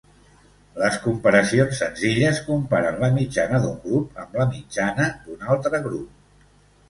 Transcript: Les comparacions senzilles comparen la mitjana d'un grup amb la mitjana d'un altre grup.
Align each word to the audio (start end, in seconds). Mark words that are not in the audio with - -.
Les 0.83 0.95
comparacions 1.01 1.81
senzilles 1.81 2.39
comparen 2.47 2.97
la 3.03 3.11
mitjana 3.17 3.59
d'un 3.65 3.77
grup 3.85 4.17
amb 4.23 4.39
la 4.41 4.49
mitjana 4.57 5.07
d'un 5.27 5.45
altre 5.57 5.83
grup. 5.85 6.49